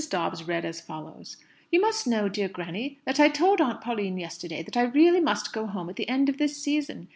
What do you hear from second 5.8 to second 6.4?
at the end of